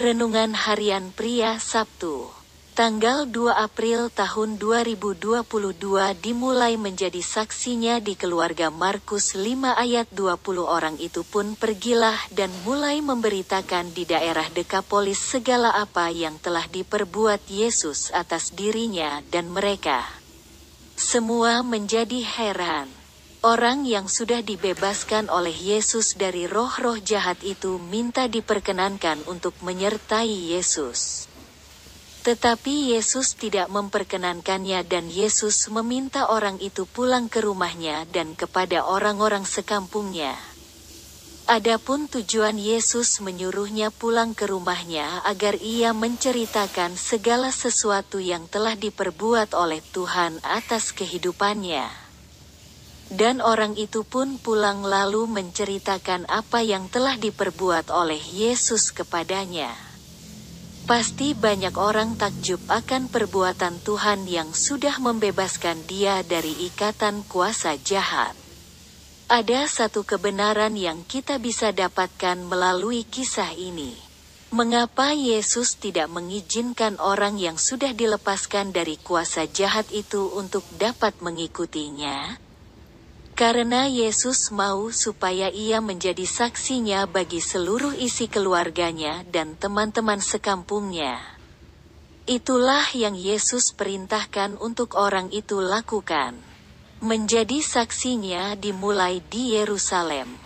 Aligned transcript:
Renungan 0.00 0.56
Harian 0.56 1.12
Pria 1.12 1.60
Sabtu 1.60 2.32
Tanggal 2.72 3.28
2 3.28 3.52
April 3.52 4.08
tahun 4.08 4.56
2022 4.56 5.44
dimulai 6.24 6.80
menjadi 6.80 7.20
saksinya 7.20 8.00
di 8.00 8.16
keluarga 8.16 8.72
Markus 8.72 9.36
5 9.36 9.76
ayat 9.76 10.08
20 10.08 10.40
orang 10.64 10.96
itu 10.96 11.20
pun 11.20 11.52
pergilah 11.52 12.16
dan 12.32 12.48
mulai 12.64 13.04
memberitakan 13.04 13.92
di 13.92 14.08
daerah 14.08 14.48
Dekapolis 14.48 15.20
segala 15.20 15.76
apa 15.76 16.08
yang 16.08 16.40
telah 16.40 16.64
diperbuat 16.64 17.52
Yesus 17.52 18.08
atas 18.16 18.56
dirinya 18.56 19.20
dan 19.28 19.52
mereka. 19.52 20.00
Semua 20.96 21.60
menjadi 21.60 22.24
heran. 22.24 22.99
Orang 23.40 23.88
yang 23.88 24.04
sudah 24.04 24.44
dibebaskan 24.44 25.32
oleh 25.32 25.56
Yesus 25.56 26.12
dari 26.12 26.44
roh-roh 26.44 27.00
jahat 27.00 27.40
itu 27.40 27.80
minta 27.80 28.28
diperkenankan 28.28 29.24
untuk 29.32 29.56
menyertai 29.64 30.52
Yesus. 30.52 31.24
Tetapi 32.20 32.92
Yesus 32.92 33.32
tidak 33.40 33.72
memperkenankannya 33.72 34.84
dan 34.84 35.08
Yesus 35.08 35.72
meminta 35.72 36.28
orang 36.28 36.60
itu 36.60 36.84
pulang 36.84 37.32
ke 37.32 37.40
rumahnya 37.40 38.04
dan 38.12 38.36
kepada 38.36 38.84
orang-orang 38.84 39.48
sekampungnya. 39.48 40.36
Adapun 41.48 42.12
tujuan 42.12 42.60
Yesus 42.60 43.24
menyuruhnya 43.24 43.88
pulang 43.88 44.36
ke 44.36 44.52
rumahnya 44.52 45.24
agar 45.24 45.56
ia 45.56 45.96
menceritakan 45.96 46.92
segala 46.92 47.48
sesuatu 47.56 48.20
yang 48.20 48.44
telah 48.52 48.76
diperbuat 48.76 49.56
oleh 49.56 49.80
Tuhan 49.96 50.44
atas 50.44 50.92
kehidupannya. 50.92 52.09
Dan 53.10 53.42
orang 53.42 53.74
itu 53.74 54.06
pun 54.06 54.38
pulang 54.38 54.86
lalu 54.86 55.26
menceritakan 55.26 56.30
apa 56.30 56.62
yang 56.62 56.86
telah 56.86 57.18
diperbuat 57.18 57.90
oleh 57.90 58.22
Yesus 58.22 58.94
kepadanya. 58.94 59.74
Pasti 60.86 61.34
banyak 61.34 61.74
orang 61.74 62.14
takjub 62.14 62.58
akan 62.70 63.10
perbuatan 63.10 63.82
Tuhan 63.82 64.26
yang 64.30 64.54
sudah 64.54 64.98
membebaskan 65.02 65.86
dia 65.90 66.22
dari 66.22 66.50
ikatan 66.70 67.26
kuasa 67.26 67.78
jahat. 67.82 68.34
Ada 69.30 69.70
satu 69.70 70.02
kebenaran 70.02 70.74
yang 70.74 71.06
kita 71.06 71.38
bisa 71.38 71.70
dapatkan 71.70 72.42
melalui 72.42 73.06
kisah 73.06 73.54
ini. 73.54 73.94
Mengapa 74.50 75.14
Yesus 75.14 75.78
tidak 75.78 76.10
mengizinkan 76.10 76.98
orang 76.98 77.38
yang 77.38 77.54
sudah 77.54 77.94
dilepaskan 77.94 78.74
dari 78.74 78.98
kuasa 78.98 79.46
jahat 79.46 79.86
itu 79.94 80.26
untuk 80.34 80.66
dapat 80.74 81.14
mengikutinya? 81.22 82.49
Karena 83.40 83.88
Yesus 83.88 84.52
mau 84.52 84.92
supaya 84.92 85.48
ia 85.48 85.80
menjadi 85.80 86.28
saksinya 86.28 87.08
bagi 87.08 87.40
seluruh 87.40 87.96
isi 87.96 88.28
keluarganya 88.28 89.24
dan 89.24 89.56
teman-teman 89.56 90.20
sekampungnya. 90.20 91.16
Itulah 92.28 92.84
yang 92.92 93.16
Yesus 93.16 93.72
perintahkan 93.72 94.60
untuk 94.60 94.92
orang 94.92 95.32
itu 95.32 95.56
lakukan. 95.56 96.36
Menjadi 97.00 97.64
saksinya 97.64 98.60
dimulai 98.60 99.24
di 99.32 99.56
Yerusalem, 99.56 100.36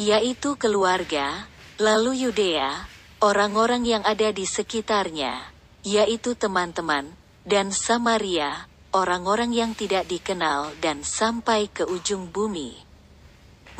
yaitu 0.00 0.56
keluarga, 0.56 1.44
lalu 1.76 2.24
Yudea, 2.24 2.88
orang-orang 3.20 3.84
yang 3.84 4.00
ada 4.08 4.32
di 4.32 4.48
sekitarnya, 4.48 5.44
yaitu 5.84 6.32
teman-teman, 6.32 7.04
dan 7.44 7.68
Samaria, 7.68 8.69
orang-orang 8.90 9.54
yang 9.54 9.72
tidak 9.74 10.10
dikenal 10.10 10.74
dan 10.82 11.06
sampai 11.06 11.70
ke 11.70 11.86
ujung 11.86 12.30
bumi. 12.30 12.74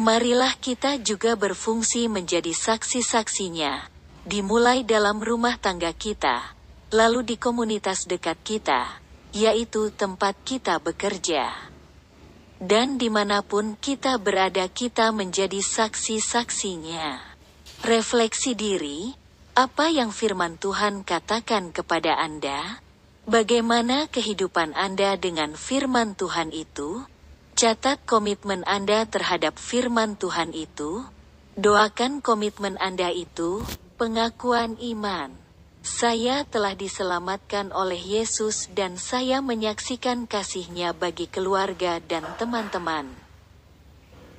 Marilah 0.00 0.56
kita 0.56 0.97
juga 1.02 1.36
berfungsi 1.36 2.08
menjadi 2.08 2.55
saksi-saksinya, 2.55 3.91
dimulai 4.25 4.86
dalam 4.86 5.20
rumah 5.20 5.61
tangga 5.61 5.92
kita, 5.92 6.56
lalu 6.94 7.27
di 7.27 7.36
komunitas 7.36 8.08
dekat 8.08 8.41
kita, 8.41 9.02
yaitu 9.36 9.92
tempat 9.92 10.39
kita 10.47 10.80
bekerja. 10.80 11.52
Dan 12.61 12.96
di 13.01 13.08
mana 13.08 13.40
pun 13.40 13.77
kita 13.77 14.17
berada 14.20 14.68
kita 14.68 15.12
menjadi 15.12 15.61
saksi-saksinya. 15.61 17.20
Refleksi 17.80 18.52
diri, 18.52 19.17
apa 19.56 19.89
yang 19.89 20.12
firman 20.12 20.61
Tuhan 20.61 21.05
katakan 21.05 21.73
kepada 21.73 22.20
Anda? 22.20 22.80
Bagaimana 23.29 24.08
kehidupan 24.08 24.73
Anda 24.73 25.20
dengan 25.20 25.53
firman 25.53 26.17
Tuhan 26.17 26.57
itu? 26.57 27.05
Catat 27.53 28.01
komitmen 28.08 28.64
Anda 28.64 29.05
terhadap 29.05 29.61
firman 29.61 30.17
Tuhan 30.17 30.57
itu. 30.57 31.05
Doakan 31.61 32.25
komitmen 32.25 32.80
Anda 32.80 33.13
itu, 33.13 33.61
pengakuan 34.01 34.80
iman. 34.80 35.36
Saya 35.85 36.48
telah 36.48 36.73
diselamatkan 36.73 37.73
oleh 37.77 38.01
Yesus 38.01 38.73
dan 38.73 38.97
saya 38.97 39.45
menyaksikan 39.45 40.25
kasihnya 40.25 40.97
bagi 40.97 41.29
keluarga 41.29 42.01
dan 42.01 42.25
teman-teman. 42.41 43.30